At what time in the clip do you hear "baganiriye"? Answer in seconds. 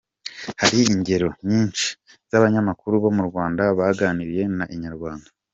3.79-4.43